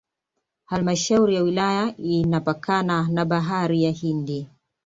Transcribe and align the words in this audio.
Halmashauri 0.65 1.35
ya 1.35 1.43
wilaya 1.43 1.97
inapakana 1.97 3.07
na 3.11 3.25
Bahari 3.25 3.83
ya 3.83 3.91
Hindi 3.91 4.47